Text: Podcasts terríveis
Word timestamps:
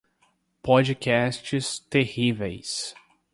Podcasts 0.63 1.85
terríveis 1.93 2.95